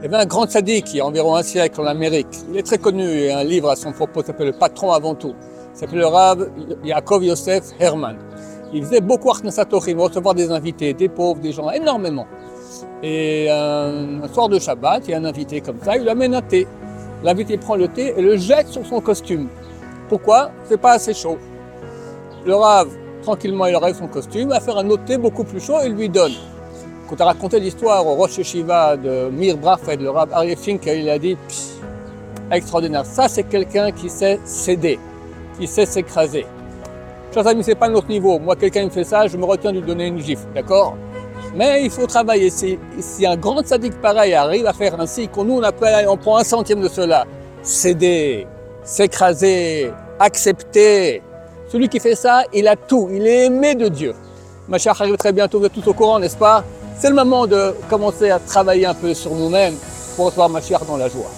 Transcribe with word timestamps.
Y 0.00 0.06
avait 0.06 0.16
un 0.16 0.26
grand 0.26 0.48
sadique 0.48 0.92
il 0.94 0.98
y 0.98 1.00
a 1.00 1.06
environ 1.06 1.34
un 1.34 1.42
siècle 1.42 1.80
en 1.80 1.86
Amérique. 1.86 2.28
Il 2.50 2.56
est 2.56 2.62
très 2.62 2.78
connu 2.78 3.04
et 3.04 3.32
un 3.32 3.42
livre 3.42 3.68
à 3.68 3.74
son 3.74 3.92
propos 3.92 4.22
s'appelle 4.22 4.46
Le 4.46 4.52
patron 4.52 4.92
avant 4.92 5.16
tout. 5.16 5.34
S'appelle 5.74 5.98
le 5.98 6.06
Rav 6.06 6.48
Yaakov 6.84 7.24
Yosef 7.24 7.64
Herman. 7.80 8.16
Il 8.72 8.84
faisait 8.84 9.00
beaucoup 9.00 9.30
Arnasatorim, 9.30 10.00
recevoir 10.00 10.34
des 10.34 10.52
invités, 10.52 10.92
des 10.94 11.08
pauvres, 11.08 11.40
des 11.40 11.52
gens, 11.52 11.70
énormément. 11.70 12.26
Et 13.02 13.50
un, 13.50 14.22
un 14.22 14.28
soir 14.28 14.48
de 14.48 14.58
Shabbat, 14.58 15.02
il 15.08 15.10
y 15.10 15.14
a 15.14 15.18
un 15.18 15.24
invité 15.24 15.60
comme 15.60 15.78
ça, 15.82 15.96
il 15.96 16.02
lui 16.02 16.10
amène 16.10 16.34
un 16.34 16.42
thé. 16.42 16.68
L'invité 17.24 17.56
prend 17.56 17.74
le 17.74 17.88
thé 17.88 18.14
et 18.16 18.22
le 18.22 18.36
jette 18.36 18.68
sur 18.68 18.86
son 18.86 19.00
costume. 19.00 19.48
Pourquoi? 20.08 20.50
C'est 20.68 20.80
pas 20.80 20.92
assez 20.92 21.14
chaud. 21.14 21.38
Le 22.46 22.54
Rav, 22.54 22.88
tranquillement, 23.22 23.66
il 23.66 23.74
enlève 23.74 23.96
son 23.96 24.06
costume, 24.06 24.50
va 24.50 24.60
faire 24.60 24.76
un 24.76 24.88
autre 24.90 25.04
thé 25.04 25.18
beaucoup 25.18 25.44
plus 25.44 25.60
chaud 25.60 25.80
et 25.80 25.88
lui 25.88 26.08
donne. 26.08 26.34
Quand 27.08 27.16
on 27.20 27.22
a 27.22 27.24
raconté 27.28 27.58
l'histoire 27.58 28.06
au 28.06 28.16
Rosh 28.16 28.36
Yeshiva 28.36 28.98
de 28.98 29.30
Mir 29.30 29.56
Brafed, 29.56 29.98
le 29.98 30.10
Rav 30.10 30.28
Aryeh 30.30 30.56
Fink, 30.56 30.84
il 30.84 31.08
a 31.08 31.18
dit 31.18 31.38
extraordinaire. 32.50 33.06
Ça, 33.06 33.28
c'est 33.28 33.44
quelqu'un 33.44 33.92
qui 33.92 34.10
sait 34.10 34.38
céder, 34.44 34.98
qui 35.58 35.66
sait 35.66 35.86
s'écraser. 35.86 36.44
Chers 37.32 37.46
amis, 37.46 37.64
c'est 37.64 37.74
pas 37.74 37.88
notre 37.88 38.08
niveau. 38.08 38.38
Moi, 38.38 38.56
quelqu'un 38.56 38.84
me 38.84 38.90
fait 38.90 39.04
ça, 39.04 39.26
je 39.26 39.38
me 39.38 39.46
retiens 39.46 39.72
de 39.72 39.78
lui 39.78 39.86
donner 39.86 40.06
une 40.06 40.18
gifle, 40.18 40.46
d'accord? 40.54 40.96
Mais 41.54 41.82
il 41.82 41.90
faut 41.90 42.06
travailler. 42.06 42.50
Si, 42.50 42.78
si 43.00 43.24
un 43.24 43.36
grand 43.38 43.66
sadique 43.66 43.98
pareil 44.02 44.34
arrive 44.34 44.66
à 44.66 44.74
faire 44.74 45.00
ainsi, 45.00 45.28
qu'on 45.28 45.44
nous, 45.44 45.54
on, 45.54 45.62
appelle, 45.62 46.06
on 46.08 46.18
prend 46.18 46.36
un 46.36 46.44
centième 46.44 46.82
de 46.82 46.88
cela, 46.88 47.24
céder, 47.62 48.46
s'écraser, 48.82 49.92
accepter. 50.18 51.22
Celui 51.68 51.88
qui 51.88 52.00
fait 52.00 52.16
ça, 52.16 52.42
il 52.52 52.68
a 52.68 52.76
tout. 52.76 53.08
Il 53.10 53.26
est 53.26 53.46
aimé 53.46 53.74
de 53.74 53.88
Dieu. 53.88 54.14
Ma 54.68 54.76
chère 54.76 55.00
arrive 55.00 55.16
très 55.16 55.32
bientôt, 55.32 55.58
vous 55.58 55.64
êtes 55.64 55.72
tous 55.72 55.88
au 55.88 55.94
courant, 55.94 56.18
n'est-ce 56.18 56.36
pas? 56.36 56.62
C'est 57.00 57.10
le 57.10 57.14
moment 57.14 57.46
de 57.46 57.76
commencer 57.88 58.30
à 58.30 58.40
travailler 58.40 58.84
un 58.84 58.94
peu 58.94 59.14
sur 59.14 59.32
nous-mêmes 59.32 59.76
pour 60.16 60.26
recevoir 60.26 60.48
ma 60.48 60.60
chère 60.60 60.84
dans 60.84 60.96
la 60.96 61.08
joie. 61.08 61.30